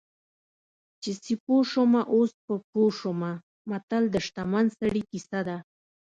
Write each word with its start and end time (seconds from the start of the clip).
چې 1.01 1.09
سیپو 1.23 1.55
شومه 1.71 2.01
اوس 2.13 2.31
په 2.45 2.53
پوه 2.71 2.89
شومه 2.99 3.31
متل 3.69 4.03
د 4.11 4.15
شتمن 4.25 4.65
سړي 4.79 5.01
کیسه 5.09 5.39
ده 5.47 5.57